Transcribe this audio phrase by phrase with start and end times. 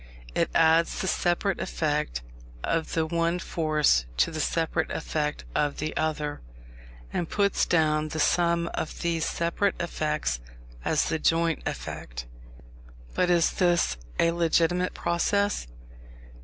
[0.33, 2.23] It adds the separate effect
[2.63, 6.41] of the one force to the separate effect of the other,
[7.13, 10.39] and puts down the sum of these separate effects
[10.83, 12.25] as the joint effect.
[13.13, 15.67] But is this a legitimate process?